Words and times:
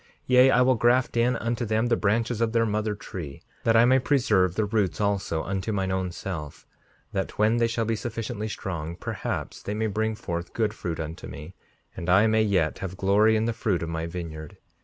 Yea, 0.25 0.49
I 0.49 0.63
will 0.63 0.73
graft 0.73 1.15
in 1.15 1.35
unto 1.35 1.63
them 1.63 1.85
the 1.85 1.95
branches 1.95 2.41
of 2.41 2.53
their 2.53 2.65
mother 2.65 2.95
tree, 2.95 3.43
that 3.65 3.75
I 3.75 3.85
may 3.85 3.99
preserve 3.99 4.55
the 4.55 4.65
roots 4.65 4.99
also 4.99 5.43
unto 5.43 5.71
mine 5.71 5.91
own 5.91 6.11
self, 6.11 6.65
that 7.11 7.37
when 7.37 7.57
they 7.57 7.67
shall 7.67 7.85
be 7.85 7.95
sufficiently 7.95 8.47
strong 8.47 8.95
perhaps 8.95 9.61
they 9.61 9.75
may 9.75 9.85
bring 9.85 10.15
forth 10.15 10.53
good 10.53 10.73
fruit 10.73 10.99
unto 10.99 11.27
me, 11.27 11.53
and 11.95 12.09
I 12.09 12.25
may 12.25 12.41
yet 12.41 12.79
have 12.79 12.97
glory 12.97 13.35
in 13.35 13.45
the 13.45 13.53
fruit 13.53 13.83
of 13.83 13.89
my 13.89 14.07
vineyard. 14.07 14.57